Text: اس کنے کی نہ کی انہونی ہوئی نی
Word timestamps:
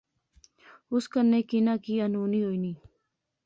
اس 0.93 1.03
کنے 1.13 1.41
کی 1.49 1.59
نہ 1.67 1.75
کی 1.83 1.95
انہونی 2.05 2.41
ہوئی 2.45 2.57
نی 2.63 2.73